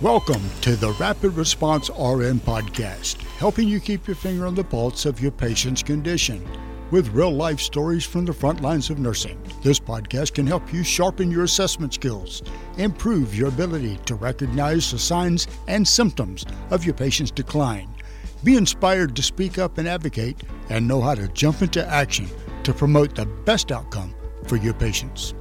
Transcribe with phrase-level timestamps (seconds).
[0.00, 5.04] Welcome to the Rapid Response RN podcast, helping you keep your finger on the pulse
[5.04, 6.48] of your patient's condition
[6.90, 9.38] with real life stories from the front lines of nursing.
[9.62, 12.42] This podcast can help you sharpen your assessment skills,
[12.78, 17.94] improve your ability to recognize the signs and symptoms of your patient's decline,
[18.42, 22.26] be inspired to speak up and advocate, and know how to jump into action
[22.62, 24.14] to promote the best outcome
[24.46, 25.34] for your patients.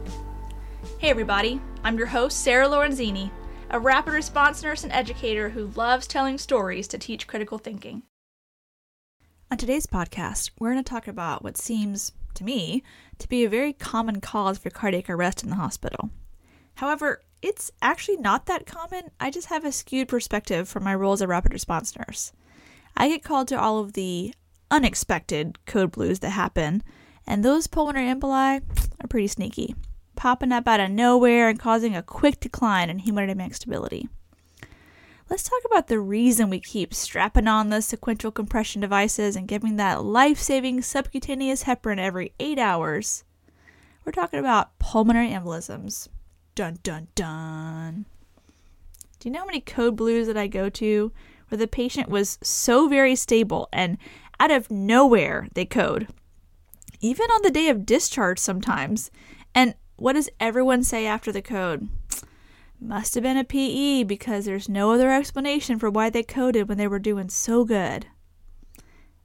[0.98, 3.32] Hey, everybody, I'm your host, Sarah Lorenzini
[3.72, 8.02] a rapid response nurse and educator who loves telling stories to teach critical thinking.
[9.52, 12.84] On today's podcast, we're going to talk about what seems, to me,
[13.20, 16.10] to be a very common cause for cardiac arrest in the hospital.
[16.76, 19.12] However, it's actually not that common.
[19.20, 22.32] I just have a skewed perspective from my role as a rapid response nurse.
[22.98, 24.34] I get called to all of the
[24.72, 26.84] unexpected code blues that happen,
[27.28, 28.62] and those pulmonary emboli
[29.00, 29.76] are pretty sneaky
[30.20, 34.10] popping up out of nowhere and causing a quick decline in hemodynamic stability.
[35.30, 39.78] Let's talk about the reason we keep strapping on the sequential compression devices and giving
[39.78, 43.24] that life saving subcutaneous heparin every eight hours.
[44.04, 46.10] We're talking about pulmonary embolisms.
[46.54, 48.06] Dun dun dun.
[49.20, 51.14] Do you know how many code blues that I go to
[51.48, 53.98] where the patient was so very stable and
[54.38, 56.10] out of nowhere they code?
[57.00, 59.12] Even on the day of discharge sometimes.
[59.56, 61.90] And what does everyone say after the code?
[62.80, 66.78] Must have been a PE because there's no other explanation for why they coded when
[66.78, 68.08] they were doing so good.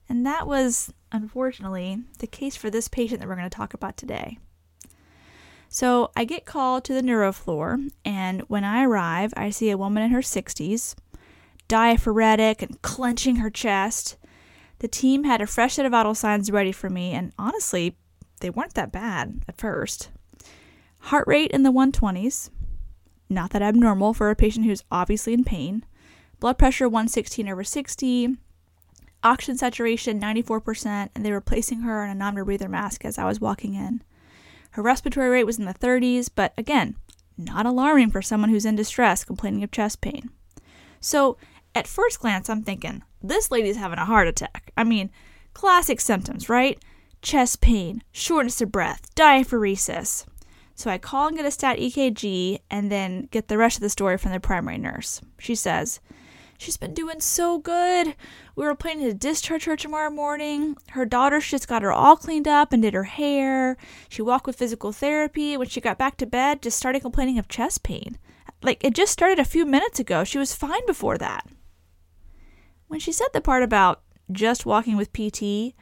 [0.09, 3.97] And that was, unfortunately, the case for this patient that we're going to talk about
[3.97, 4.39] today.
[5.69, 9.79] So I get called to the neuro floor, and when I arrive, I see a
[9.79, 10.95] woman in her 60s,
[11.69, 14.17] diaphoretic and clenching her chest.
[14.79, 17.97] The team had a fresh set of vital signs ready for me, and honestly,
[18.41, 20.11] they weren't that bad at first.
[21.09, 22.49] Heart rate in the 120s,
[23.29, 25.85] not that abnormal for a patient who's obviously in pain.
[26.41, 28.39] Blood pressure 116 over 60.
[29.23, 33.27] Oxygen saturation 94%, and they were placing her on a non rebreather mask as I
[33.27, 34.03] was walking in.
[34.71, 36.97] Her respiratory rate was in the 30s, but again,
[37.37, 40.31] not alarming for someone who's in distress complaining of chest pain.
[41.01, 41.37] So,
[41.75, 44.73] at first glance, I'm thinking, this lady's having a heart attack.
[44.75, 45.11] I mean,
[45.53, 46.83] classic symptoms, right?
[47.21, 50.25] Chest pain, shortness of breath, diaphoresis.
[50.75, 53.89] So I call and get a stat EKG and then get the rest of the
[53.89, 55.21] story from the primary nurse.
[55.39, 56.01] She says,
[56.59, 58.15] She's been doing so good.
[58.57, 60.77] We were planning to discharge her tomorrow morning.
[60.91, 63.77] Her daughter just got her all cleaned up and did her hair.
[64.09, 65.57] She walked with physical therapy.
[65.57, 68.19] When she got back to bed, just started complaining of chest pain.
[68.63, 70.25] Like it just started a few minutes ago.
[70.25, 71.47] She was fine before that.
[72.87, 75.75] When she said the part about just walking with PT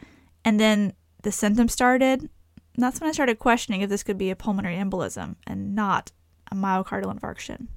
[0.44, 2.28] and then the symptoms started,
[2.74, 6.12] and that's when I started questioning if this could be a pulmonary embolism and not
[6.50, 7.68] a myocardial infarction.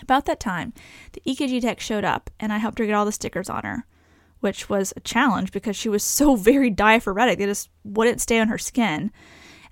[0.00, 0.72] About that time,
[1.12, 3.86] the EKG tech showed up and I helped her get all the stickers on her,
[4.40, 8.48] which was a challenge because she was so very diaphoretic, they just wouldn't stay on
[8.48, 9.12] her skin.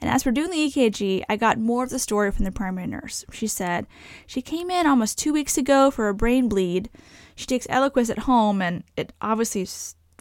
[0.02, 2.86] And as we're doing the EKG, I got more of the story from the primary
[2.86, 3.24] nurse.
[3.32, 3.86] She said
[4.26, 6.88] she came in almost two weeks ago for a brain bleed.
[7.36, 9.66] She takes Eliquis at home, and it obviously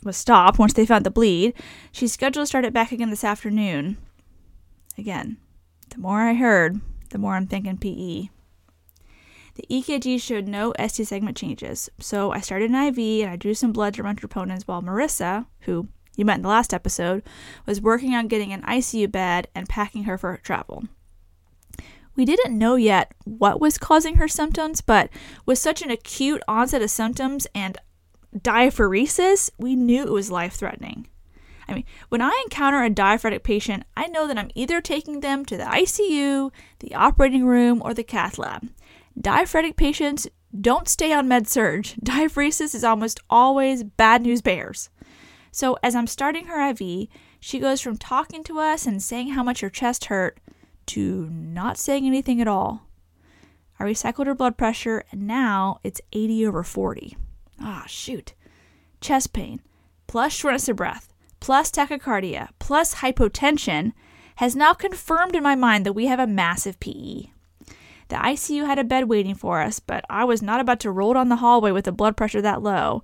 [0.04, 1.54] was stopped once they found the bleed.
[1.92, 3.98] She's scheduled to start it back again this afternoon.
[4.98, 5.38] Again,
[5.90, 6.80] the more I heard,
[7.10, 8.30] the more I'm thinking PE.
[9.56, 13.54] The EKG showed no ST segment changes, so I started an IV and I drew
[13.54, 17.24] some blood to run troponins while Marissa, who you met in the last episode,
[17.66, 20.86] was working on getting an ICU bed and packing her for travel.
[22.16, 25.10] We didn't know yet what was causing her symptoms, but
[25.46, 27.78] with such an acute onset of symptoms and
[28.38, 31.08] diaphoresis, we knew it was life threatening.
[31.68, 35.46] I mean, when I encounter a diaphoretic patient, I know that I'm either taking them
[35.46, 38.70] to the ICU, the operating room, or the cath lab.
[39.20, 40.28] Diaphoretic patients
[40.60, 41.84] don't stay on med surg.
[42.04, 44.90] Diaphoresis is almost always bad news bears.
[45.52, 47.08] So, as I'm starting her IV,
[47.40, 50.40] she goes from talking to us and saying how much her chest hurt
[50.88, 52.88] to not saying anything at all.
[53.80, 57.16] I recycled her blood pressure, and now it's 80 over 40
[57.62, 58.34] ah, shoot,
[59.02, 59.62] chest pain,
[60.08, 63.94] plus shortness of breath, plus tachycardia, plus hypotension
[64.38, 67.26] has now confirmed in my mind that we have a massive PE.
[68.08, 71.14] The ICU had a bed waiting for us, but I was not about to roll
[71.14, 73.04] down the hallway with a blood pressure that low.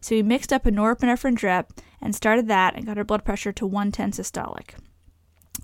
[0.00, 3.52] So we mixed up a norepinephrine drip and started that and got her blood pressure
[3.52, 4.74] to 110 systolic.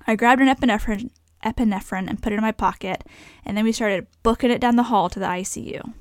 [0.06, 1.10] I grabbed an epinephrine,
[1.44, 3.04] epinephrine and put it in my pocket,
[3.44, 5.82] and then we started booking it down the hall to the ICU.
[5.84, 5.92] And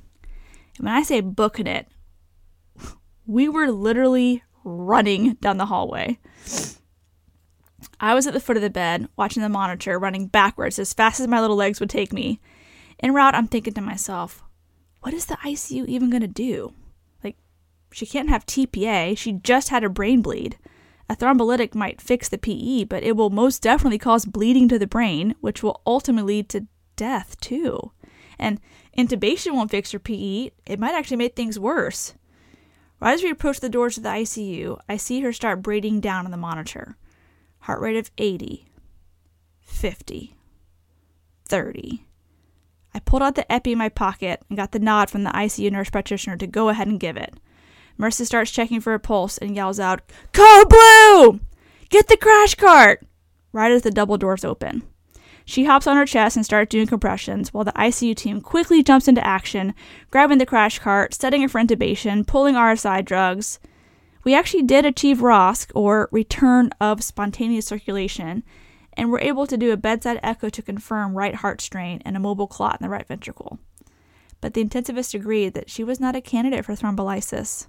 [0.80, 1.88] when I say booking it,
[3.30, 6.18] we were literally running down the hallway.
[8.00, 11.20] I was at the foot of the bed, watching the monitor, running backwards as fast
[11.20, 12.42] as my little legs would take me.
[13.02, 14.42] En route, I'm thinking to myself,
[15.02, 16.74] what is the ICU even going to do?
[17.24, 17.38] Like,
[17.92, 19.16] she can't have TPA.
[19.16, 20.58] She just had a brain bleed.
[21.08, 24.88] A thrombolytic might fix the PE, but it will most definitely cause bleeding to the
[24.88, 26.66] brain, which will ultimately lead to
[26.96, 27.92] death, too.
[28.40, 28.60] And
[28.98, 32.16] intubation won't fix her PE, it might actually make things worse.
[33.00, 36.26] Right as we approach the doors of the ICU, I see her start braiding down
[36.26, 36.98] on the monitor.
[37.60, 38.68] Heart rate of 80,
[39.62, 40.36] 50,
[41.46, 42.06] 30.
[42.94, 45.72] I pulled out the epi in my pocket and got the nod from the ICU
[45.72, 47.36] nurse practitioner to go ahead and give it.
[47.98, 50.02] Marissa starts checking for a pulse and yells out,
[50.34, 51.40] Code Blue!
[51.90, 53.06] Get the crash cart!
[53.52, 54.84] Right as the double doors open.
[55.50, 59.08] She hops on her chest and starts doing compressions while the ICU team quickly jumps
[59.08, 59.74] into action,
[60.12, 63.60] grabbing the crash cart, setting it for intubation, pulling RSI drugs.
[64.24, 68.44] We actually did achieve ROSC, or return of spontaneous circulation,
[68.94, 72.20] and were able to do a bedside echo to confirm right heart strain and a
[72.20, 73.58] mobile clot in the right ventricle.
[74.42, 77.66] But the intensivist agreed that she was not a candidate for thrombolysis.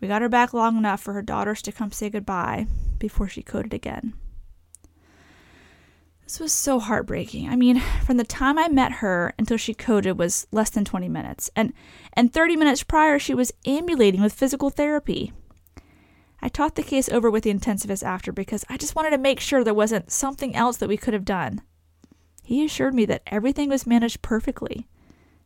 [0.00, 2.68] We got her back long enough for her daughters to come say goodbye
[3.00, 4.14] before she coded again.
[6.32, 7.50] This was so heartbreaking.
[7.50, 11.06] I mean, from the time I met her until she coded was less than 20
[11.06, 11.50] minutes.
[11.54, 11.74] And
[12.14, 15.34] and 30 minutes prior she was ambulating with physical therapy.
[16.40, 19.40] I talked the case over with the intensivist after because I just wanted to make
[19.40, 21.60] sure there wasn't something else that we could have done.
[22.42, 24.88] He assured me that everything was managed perfectly.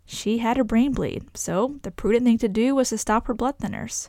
[0.05, 3.35] She had a brain bleed, so the prudent thing to do was to stop her
[3.35, 4.09] blood thinners.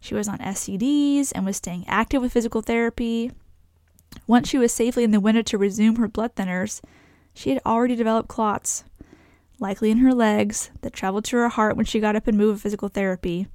[0.00, 3.30] She was on SCDs and was staying active with physical therapy,
[4.26, 6.80] once she was safely in the window to resume her blood thinners,
[7.34, 8.84] she had already developed clots,
[9.58, 12.62] likely in her legs, that traveled to her heart when she got up and moved
[12.62, 13.46] physical therapy,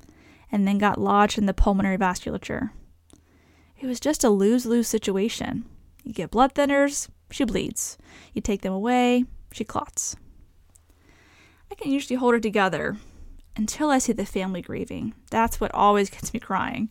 [0.51, 2.71] and then got lodged in the pulmonary vasculature.
[3.79, 5.65] It was just a lose lose situation.
[6.03, 7.97] You get blood thinners, she bleeds.
[8.33, 10.15] You take them away, she clots.
[11.71, 12.97] I can usually hold her together
[13.55, 15.13] until I see the family grieving.
[15.31, 16.89] That's what always gets me crying.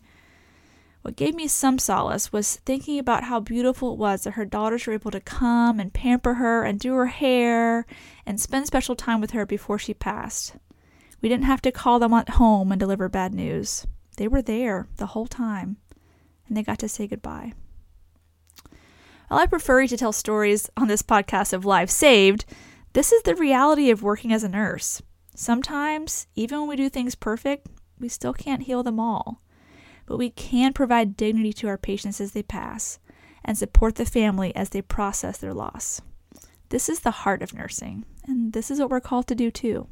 [1.05, 4.87] What gave me some solace was thinking about how beautiful it was that her daughters
[4.87, 7.85] were able to come and pamper her and do her hair
[8.25, 10.55] and spend special time with her before she passed.
[11.21, 13.85] We didn't have to call them at home and deliver bad news.
[14.17, 15.77] They were there the whole time,
[16.47, 17.53] and they got to say goodbye.
[19.27, 22.45] While I prefer to tell stories on this podcast of lives saved,
[22.93, 25.03] this is the reality of working as a nurse.
[25.35, 27.67] Sometimes, even when we do things perfect,
[27.99, 29.43] we still can't heal them all
[30.05, 32.99] but we can provide dignity to our patients as they pass
[33.43, 36.01] and support the family as they process their loss.
[36.69, 39.87] This is the heart of nursing, and this is what we're called to do too.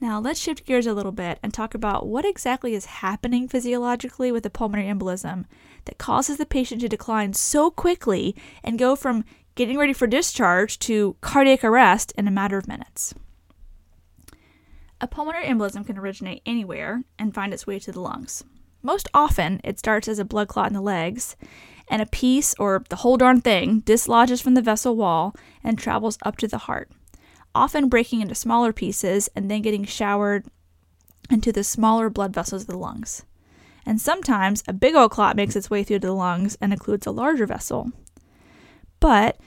[0.00, 4.30] Now, let's shift gears a little bit and talk about what exactly is happening physiologically
[4.30, 5.44] with a pulmonary embolism
[5.86, 9.24] that causes the patient to decline so quickly and go from
[9.54, 13.14] getting ready for discharge to cardiac arrest in a matter of minutes.
[15.00, 18.44] A pulmonary embolism can originate anywhere and find its way to the lungs.
[18.82, 21.36] Most often, it starts as a blood clot in the legs,
[21.88, 26.18] and a piece or the whole darn thing dislodges from the vessel wall and travels
[26.22, 26.90] up to the heart,
[27.54, 30.46] often breaking into smaller pieces and then getting showered
[31.30, 33.24] into the smaller blood vessels of the lungs.
[33.86, 37.06] And sometimes a big old clot makes its way through to the lungs and occludes
[37.06, 37.90] a larger vessel.
[39.00, 39.38] But,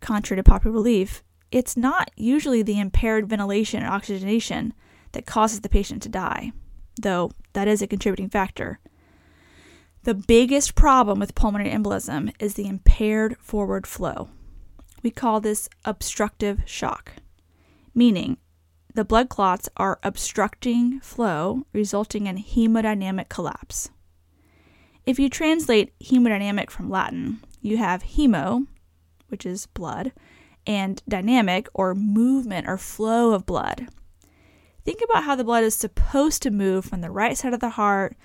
[0.00, 4.74] contrary to popular belief, it's not usually the impaired ventilation or oxygenation
[5.12, 6.52] that causes the patient to die,
[7.00, 8.78] though that is a contributing factor.
[10.04, 14.28] The biggest problem with pulmonary embolism is the impaired forward flow.
[15.02, 17.12] We call this obstructive shock,
[17.94, 18.38] meaning
[18.94, 23.90] the blood clots are obstructing flow, resulting in hemodynamic collapse.
[25.06, 28.66] If you translate hemodynamic from Latin, you have hemo,
[29.28, 30.12] which is blood,
[30.68, 33.88] and dynamic or movement or flow of blood.
[34.84, 37.70] Think about how the blood is supposed to move from the right side of the
[37.70, 38.16] heart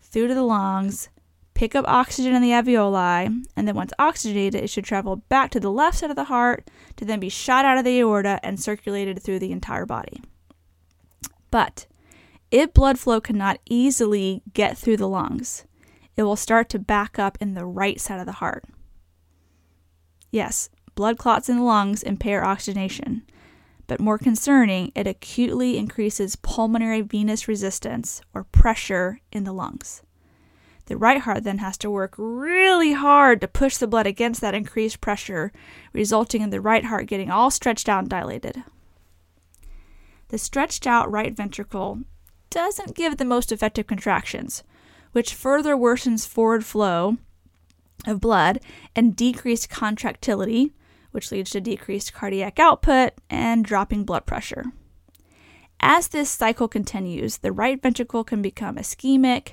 [0.00, 1.08] through to the lungs,
[1.54, 5.60] pick up oxygen in the alveoli, and then once oxygenated, it should travel back to
[5.60, 8.60] the left side of the heart to then be shot out of the aorta and
[8.60, 10.22] circulated through the entire body.
[11.50, 11.86] But
[12.52, 15.64] if blood flow cannot easily get through the lungs,
[16.16, 18.64] it will start to back up in the right side of the heart.
[20.30, 23.22] Yes, blood clots in the lungs impair oxygenation.
[23.86, 30.02] But more concerning, it acutely increases pulmonary venous resistance or pressure in the lungs.
[30.86, 34.54] The right heart then has to work really hard to push the blood against that
[34.54, 35.50] increased pressure,
[35.92, 38.62] resulting in the right heart getting all stretched out and dilated.
[40.28, 42.00] The stretched out right ventricle
[42.50, 44.62] doesn't give the most effective contractions,
[45.12, 47.16] which further worsens forward flow
[48.06, 48.60] of blood
[48.94, 50.72] and decreased contractility,
[51.14, 54.64] which leads to decreased cardiac output and dropping blood pressure.
[55.78, 59.52] As this cycle continues, the right ventricle can become ischemic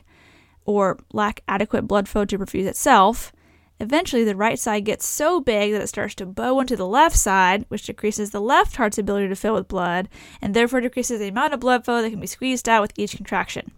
[0.66, 3.32] or lack adequate blood flow to perfuse itself.
[3.80, 7.16] Eventually, the right side gets so big that it starts to bow into the left
[7.16, 10.10] side, which decreases the left heart's ability to fill with blood
[10.42, 13.16] and therefore decreases the amount of blood flow that can be squeezed out with each
[13.16, 13.72] contraction.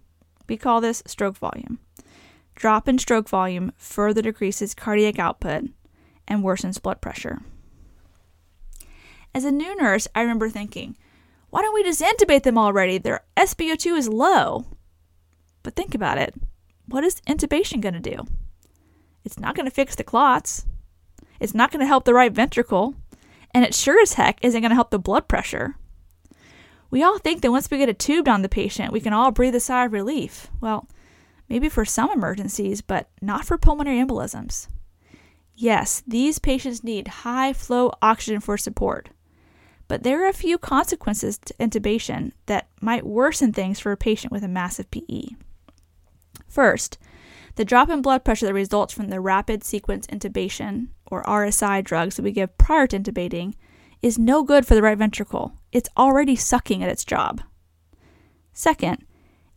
[0.48, 1.80] We call this stroke volume.
[2.54, 5.64] Drop in stroke volume further decreases cardiac output
[6.26, 7.40] and worsens blood pressure.
[9.34, 10.96] As a new nurse, I remember thinking,
[11.50, 12.98] why don't we just intubate them already?
[12.98, 14.64] Their SpO2 is low.
[15.64, 16.34] But think about it.
[16.86, 18.24] What is intubation going to do?
[19.24, 20.66] It's not going to fix the clots.
[21.40, 22.94] It's not going to help the right ventricle.
[23.52, 25.76] And it sure as heck isn't going to help the blood pressure.
[26.90, 29.32] We all think that once we get a tube down the patient, we can all
[29.32, 30.48] breathe a sigh of relief.
[30.60, 30.88] Well,
[31.48, 34.68] maybe for some emergencies, but not for pulmonary embolisms.
[35.56, 39.08] Yes, these patients need high flow oxygen for support.
[39.88, 44.32] But there are a few consequences to intubation that might worsen things for a patient
[44.32, 45.28] with a massive PE.
[46.48, 46.98] First,
[47.56, 52.16] the drop in blood pressure that results from the rapid sequence intubation, or RSI drugs
[52.16, 53.54] that we give prior to intubating,
[54.02, 55.52] is no good for the right ventricle.
[55.72, 57.42] It's already sucking at its job.
[58.52, 59.04] Second,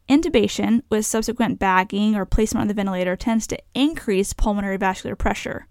[0.09, 5.67] intubation with subsequent bagging or placement on the ventilator tends to increase pulmonary vascular pressure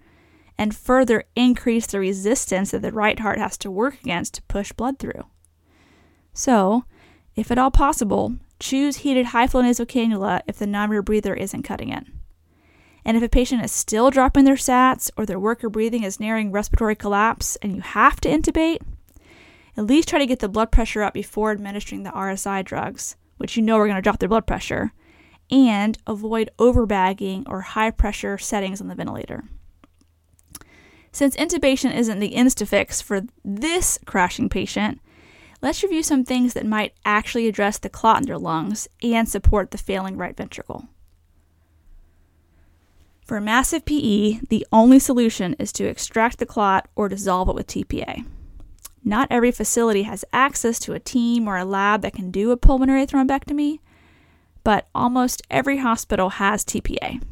[0.59, 4.73] and further increase the resistance that the right heart has to work against to push
[4.73, 5.25] blood through.
[6.33, 6.85] So,
[7.35, 11.63] if at all possible, choose heated high flow nasal cannula if the non breather isn't
[11.63, 12.05] cutting it.
[13.05, 16.19] And if a patient is still dropping their SATs or their work or breathing is
[16.19, 18.81] nearing respiratory collapse and you have to intubate,
[19.77, 23.57] at least try to get the blood pressure up before administering the RSI drugs, which
[23.57, 24.93] you know are going to drop their blood pressure,
[25.51, 29.45] and avoid overbagging or high pressure settings on the ventilator.
[31.17, 35.01] Since intubation isn't the insta-fix for this crashing patient,
[35.63, 39.71] let's review some things that might actually address the clot in their lungs and support
[39.71, 40.89] the failing right ventricle.
[43.25, 47.67] For massive PE, the only solution is to extract the clot or dissolve it with
[47.67, 48.27] TPA.
[49.03, 52.59] Not every facility has access to a team or a lab that can do a
[52.59, 53.79] pulmonary thrombectomy,
[54.63, 57.23] but almost every hospital has TPA.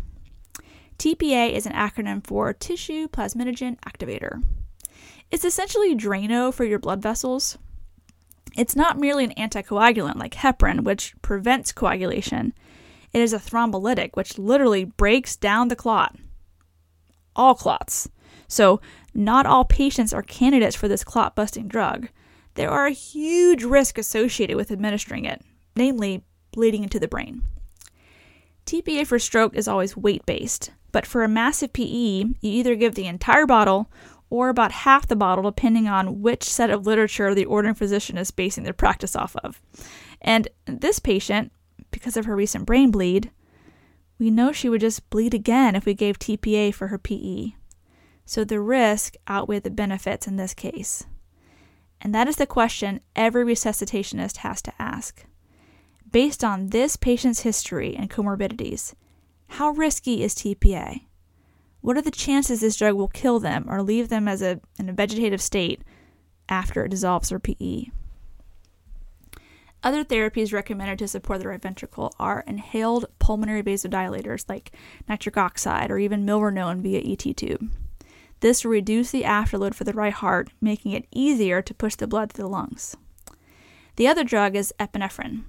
[0.98, 4.42] TPA is an acronym for Tissue Plasminogen Activator.
[5.30, 7.58] It's essentially Drano for your blood vessels.
[8.56, 12.54] It's not merely an anticoagulant like heparin, which prevents coagulation.
[13.12, 16.16] It is a thrombolytic, which literally breaks down the clot.
[17.34, 18.08] All clots.
[18.46, 18.80] So,
[19.12, 22.08] not all patients are candidates for this clot busting drug.
[22.54, 25.42] There are huge risk associated with administering it,
[25.74, 27.42] namely bleeding into the brain.
[28.66, 32.94] TPA for stroke is always weight based, but for a massive PE, you either give
[32.94, 33.90] the entire bottle
[34.30, 38.30] or about half the bottle, depending on which set of literature the ordering physician is
[38.30, 39.60] basing their practice off of.
[40.20, 41.50] And this patient
[41.90, 43.32] because of her recent brain bleed,
[44.20, 47.54] we know she would just bleed again if we gave TPA for her PE.
[48.24, 51.06] So the risk outweighed the benefits in this case.
[52.00, 55.24] And that is the question every resuscitationist has to ask.
[56.08, 58.94] Based on this patient's history and comorbidities,
[59.54, 61.02] how risky is TPA?
[61.80, 64.88] What are the chances this drug will kill them or leave them as a, in
[64.88, 65.82] a vegetative state
[66.48, 67.84] after it dissolves their PE?
[69.84, 74.72] Other therapies recommended to support the right ventricle are inhaled pulmonary vasodilators like
[75.08, 77.70] nitric oxide or even milrinone via ET tube.
[78.40, 82.08] This will reduce the afterload for the right heart, making it easier to push the
[82.08, 82.96] blood through the lungs.
[83.94, 85.44] The other drug is epinephrine.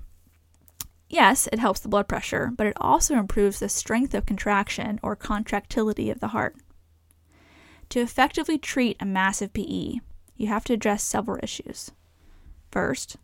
[1.08, 5.16] Yes, it helps the blood pressure, but it also improves the strength of contraction or
[5.16, 6.56] contractility of the heart.
[7.90, 10.00] To effectively treat a massive PE,
[10.36, 11.92] you have to address several issues.
[12.72, 13.18] First,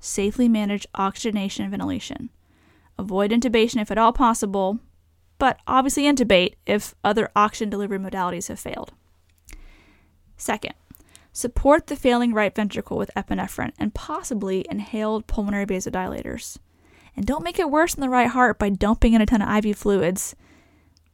[0.00, 2.30] safely manage oxygenation and ventilation.
[2.98, 4.80] Avoid intubation if at all possible,
[5.38, 8.92] but obviously intubate if other oxygen delivery modalities have failed.
[10.36, 10.74] Second,
[11.32, 16.58] support the failing right ventricle with epinephrine and possibly inhaled pulmonary vasodilators.
[17.16, 19.64] And don't make it worse in the right heart by dumping in a ton of
[19.64, 20.34] IV fluids.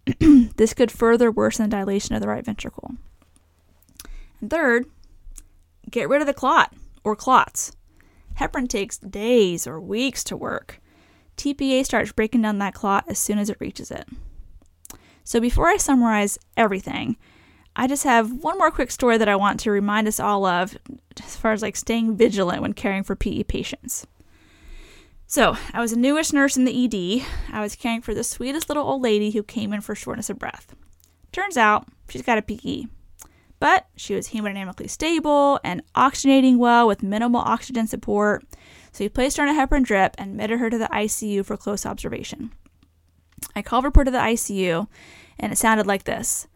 [0.21, 2.93] this could further worsen the dilation of the right ventricle.
[4.40, 4.87] And third,
[5.90, 6.73] get rid of the clot
[7.05, 7.73] or clots.
[8.38, 10.81] Heparin takes days or weeks to work.
[11.37, 14.07] TPA starts breaking down that clot as soon as it reaches it.
[15.25, 17.17] So before I summarize everything,
[17.76, 20.76] I just have one more quick story that I want to remind us all of
[21.23, 24.07] as far as like staying vigilant when caring for PE patients.
[25.30, 27.23] So, I was a newish nurse in the ED.
[27.52, 30.38] I was caring for the sweetest little old lady who came in for shortness of
[30.38, 30.75] breath.
[31.32, 32.85] Turns out, she's got a PE.
[33.61, 38.42] But she was hemodynamically stable and oxygenating well with minimal oxygen support.
[38.90, 41.58] So we placed her on a heparin drip and admitted her to the ICU for
[41.58, 42.50] close observation.
[43.54, 44.88] I called report to the ICU,
[45.38, 46.49] and it sounded like this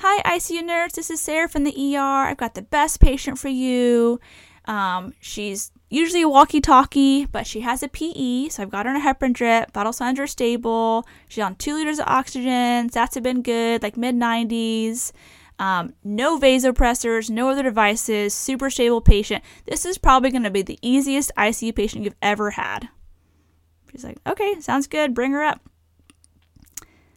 [0.00, 0.92] Hi, ICU nurse.
[0.92, 2.26] This is Sarah from the ER.
[2.26, 4.20] I've got the best patient for you.
[4.64, 8.92] Um, she's usually a walkie talkie, but she has a PE, so I've got her
[8.92, 9.72] on a heparin drip.
[9.72, 11.06] Vital signs are stable.
[11.28, 12.90] She's on two liters of oxygen.
[12.90, 15.12] Stats have been good, like mid 90s.
[15.58, 19.44] Um, no vasopressors, no other devices, super stable patient.
[19.66, 22.88] This is probably going to be the easiest ICU patient you've ever had.
[23.90, 25.14] She's like, okay, sounds good.
[25.14, 25.60] Bring her up.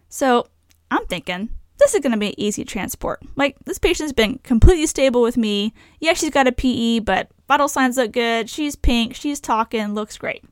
[0.09, 0.47] So
[0.91, 3.21] I'm thinking, this is going to be easy transport.
[3.35, 5.73] Like, this patient's been completely stable with me.
[5.99, 8.49] Yeah, she's got a PE, but vital signs look good.
[8.49, 9.15] She's pink.
[9.15, 9.93] She's talking.
[9.93, 10.43] Looks great.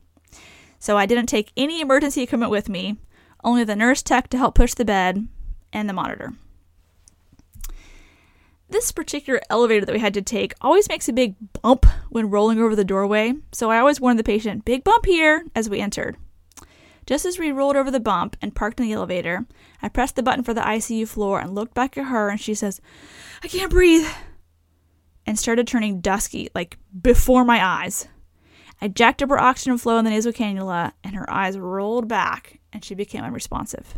[0.79, 2.97] So I didn't take any emergency equipment with me,
[3.43, 5.27] only the nurse tech to help push the bed
[5.71, 6.33] and the monitor.
[8.69, 12.59] This particular elevator that we had to take always makes a big bump when rolling
[12.59, 16.17] over the doorway, so I always warned the patient, big bump here, as we entered.
[17.05, 19.45] Just as we rolled over the bump and parked in the elevator,
[19.81, 22.53] I pressed the button for the ICU floor and looked back at her, and she
[22.53, 22.79] says,
[23.43, 24.07] I can't breathe,
[25.25, 28.07] and started turning dusky, like before my eyes.
[28.81, 32.59] I jacked up her oxygen flow in the nasal cannula, and her eyes rolled back,
[32.71, 33.97] and she became unresponsive.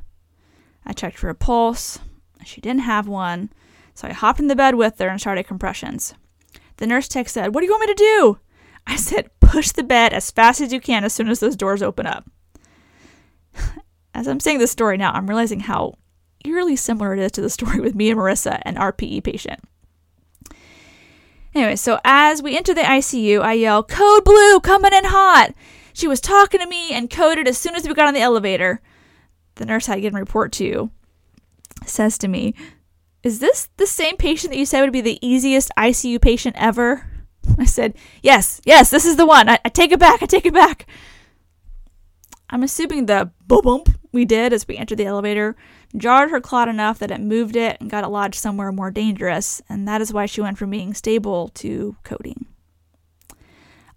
[0.86, 2.00] I checked for a pulse.
[2.44, 3.52] She didn't have one,
[3.94, 6.14] so I hopped in the bed with her and started compressions.
[6.78, 8.40] The nurse tech said, What do you want me to do?
[8.86, 11.82] I said, Push the bed as fast as you can as soon as those doors
[11.82, 12.30] open up.
[14.14, 15.96] As I'm saying this story now, I'm realizing how
[16.46, 19.62] eerily similar it is to the story with me and Marissa, an RPE patient.
[21.54, 25.54] Anyway, so as we enter the ICU, I yell, Code blue, coming in hot.
[25.94, 28.82] She was talking to me and coded as soon as we got on the elevator.
[29.56, 30.92] The nurse I get a report to
[31.86, 32.54] says to me,
[33.24, 37.08] Is this the same patient that you said would be the easiest ICU patient ever?
[37.58, 39.48] I said, Yes, yes, this is the one.
[39.48, 40.86] I, I take it back, I take it back.
[42.50, 45.56] I'm assuming the bump we did as we entered the elevator
[45.98, 49.62] jarred her clot enough that it moved it and got it lodged somewhere more dangerous,
[49.70, 52.46] and that is why she went from being stable to coding.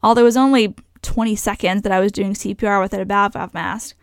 [0.02, 3.54] Although it was only 20 seconds that I was doing CPR with a bag valve
[3.54, 3.96] mask,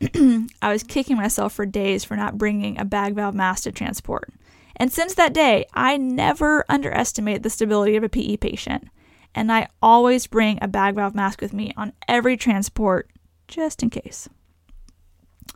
[0.62, 4.32] I was kicking myself for days for not bringing a bag valve mask to transport.
[4.76, 8.88] And since that day, I never underestimate the stability of a PE patient,
[9.34, 13.10] and I always bring a bag valve mask with me on every transport
[13.48, 14.28] just in case.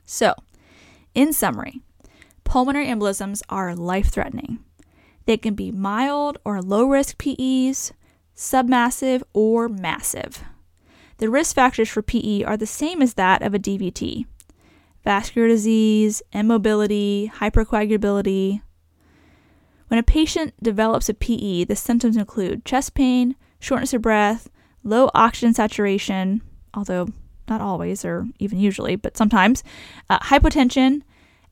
[0.04, 0.34] So,
[1.14, 1.80] in summary,
[2.44, 4.58] pulmonary embolisms are life threatening.
[5.26, 7.92] They can be mild or low risk PEs,
[8.36, 10.42] submassive, or massive.
[11.18, 14.26] The risk factors for PE are the same as that of a DVT
[15.04, 18.62] vascular disease, immobility, hypercoagulability.
[19.88, 24.48] When a patient develops a PE, the symptoms include chest pain, shortness of breath,
[24.82, 26.40] low oxygen saturation,
[26.72, 27.08] although
[27.48, 29.62] not always or even usually, but sometimes,
[30.10, 31.02] uh, hypotension,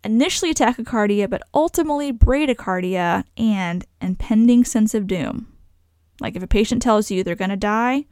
[0.05, 5.47] initially tachycardia, but ultimately bradycardia, and impending sense of doom.
[6.21, 8.07] Like if a patient tells you they're going to die,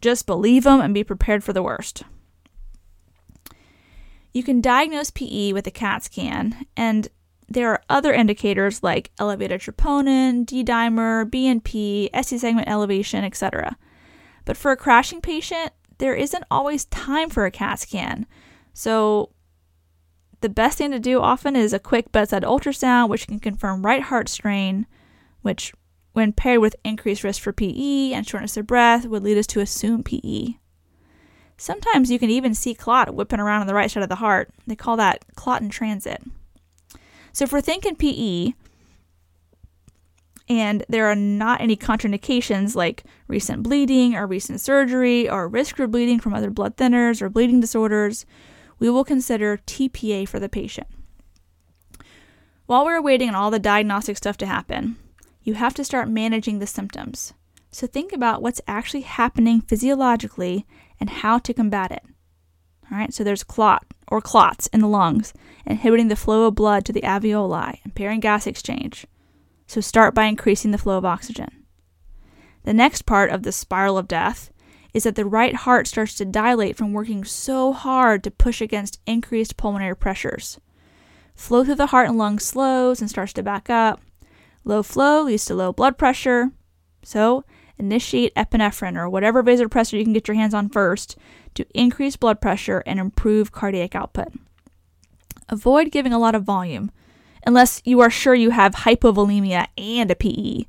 [0.00, 2.02] just believe them and be prepared for the worst.
[4.34, 7.08] You can diagnose PE with a CAT scan, and
[7.48, 13.76] there are other indicators like elevated troponin, D dimer, BNP, ST segment elevation, etc.
[14.44, 18.26] But for a crashing patient, there isn't always time for a CAT scan.
[18.74, 19.30] So,
[20.40, 24.02] the best thing to do often is a quick bedside ultrasound, which can confirm right
[24.02, 24.88] heart strain,
[25.42, 25.72] which,
[26.12, 29.60] when paired with increased risk for PE and shortness of breath, would lead us to
[29.60, 30.54] assume PE.
[31.56, 34.50] Sometimes you can even see clot whipping around on the right side of the heart.
[34.66, 36.20] They call that clot in transit.
[37.32, 38.54] So, if we're thinking PE,
[40.58, 45.86] and there are not any contraindications like recent bleeding or recent surgery or risk for
[45.86, 48.26] bleeding from other blood thinners or bleeding disorders,
[48.78, 50.86] we will consider TPA for the patient.
[52.66, 54.96] While we're waiting on all the diagnostic stuff to happen,
[55.42, 57.32] you have to start managing the symptoms.
[57.70, 60.66] So think about what's actually happening physiologically
[61.00, 62.02] and how to combat it.
[62.90, 65.32] All right, so there's clot or clots in the lungs,
[65.64, 69.06] inhibiting the flow of blood to the alveoli, impairing gas exchange
[69.66, 71.64] so start by increasing the flow of oxygen.
[72.64, 74.52] The next part of the spiral of death
[74.94, 79.00] is that the right heart starts to dilate from working so hard to push against
[79.06, 80.60] increased pulmonary pressures.
[81.34, 84.00] Flow through the heart and lungs slows and starts to back up.
[84.64, 86.50] Low flow leads to low blood pressure.
[87.02, 87.44] So,
[87.78, 91.16] initiate epinephrine or whatever vasopressor you can get your hands on first
[91.54, 94.28] to increase blood pressure and improve cardiac output.
[95.48, 96.92] Avoid giving a lot of volume
[97.46, 100.64] unless you are sure you have hypovolemia and a PE,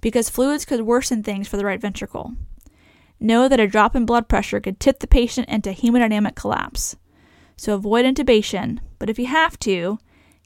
[0.00, 2.34] because fluids could worsen things for the right ventricle.
[3.20, 6.96] Know that a drop in blood pressure could tip the patient into hemodynamic collapse.
[7.56, 9.98] So avoid intubation, but if you have to,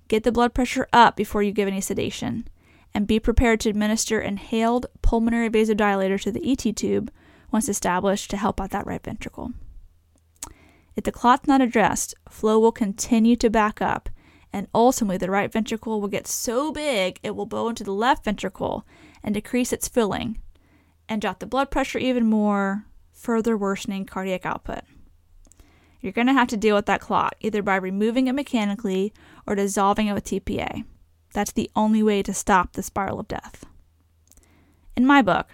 [0.08, 2.46] get the blood pressure up before you give any sedation,
[2.94, 7.10] and be prepared to administer inhaled pulmonary vasodilator to the ET tube
[7.50, 9.52] once established to help out that right ventricle.
[10.96, 14.08] If the clot's not addressed, flow will continue to back up,
[14.52, 18.24] and ultimately the right ventricle will get so big it will bow into the left
[18.24, 18.86] ventricle
[19.22, 20.38] and decrease its filling,
[21.08, 24.80] and drop the blood pressure even more, further worsening cardiac output.
[26.00, 29.12] You're going to have to deal with that clot either by removing it mechanically
[29.46, 30.84] or dissolving it with TPA.
[31.32, 33.64] That's the only way to stop the spiral of death.
[34.96, 35.48] In my book,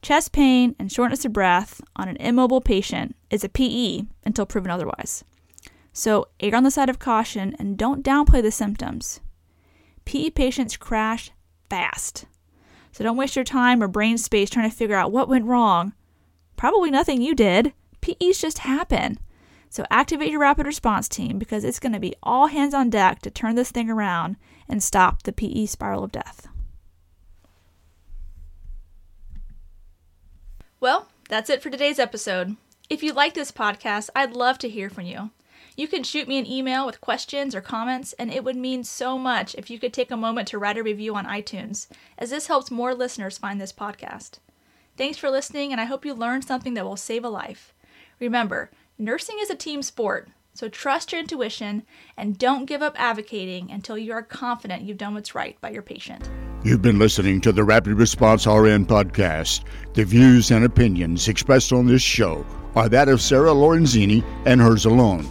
[0.00, 4.70] Chest pain and shortness of breath on an immobile patient is a PE until proven
[4.70, 5.24] otherwise.
[5.92, 9.20] So err on the side of caution and don't downplay the symptoms.
[10.04, 11.30] PE patients crash
[11.68, 12.26] fast.
[12.92, 15.92] So don't waste your time or brain space trying to figure out what went wrong.
[16.56, 17.72] Probably nothing you did.
[18.00, 19.18] PEs just happen.
[19.70, 23.20] So activate your rapid response team because it's going to be all hands on deck
[23.22, 24.36] to turn this thing around
[24.68, 26.48] and stop the PE spiral of death.
[30.80, 32.56] Well, that's it for today's episode.
[32.88, 35.30] If you like this podcast, I'd love to hear from you.
[35.78, 39.16] You can shoot me an email with questions or comments, and it would mean so
[39.16, 41.86] much if you could take a moment to write a review on iTunes,
[42.18, 44.40] as this helps more listeners find this podcast.
[44.96, 47.72] Thanks for listening, and I hope you learned something that will save a life.
[48.18, 51.84] Remember, nursing is a team sport, so trust your intuition
[52.16, 55.82] and don't give up advocating until you are confident you've done what's right by your
[55.82, 56.28] patient.
[56.64, 59.62] You've been listening to the Rapid Response RN podcast.
[59.94, 64.84] The views and opinions expressed on this show are that of Sarah Lorenzini and hers
[64.84, 65.30] alone.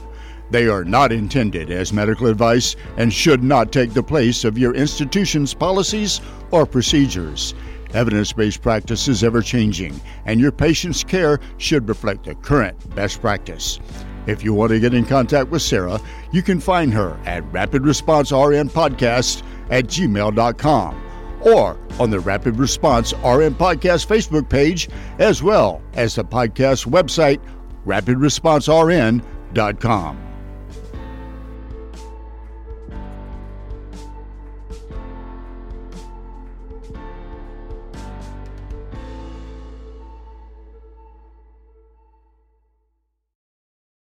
[0.50, 4.74] They are not intended as medical advice and should not take the place of your
[4.74, 7.54] institution's policies or procedures.
[7.94, 13.22] Evidence based practice is ever changing, and your patient's care should reflect the current best
[13.22, 13.80] practice.
[14.26, 16.00] If you want to get in contact with Sarah,
[16.32, 21.04] you can find her at Rapid Response RN Podcast at gmail.com
[21.42, 27.40] or on the Rapid Response RN Podcast Facebook page, as well as the podcast website,
[27.86, 30.27] rapidresponsern.com.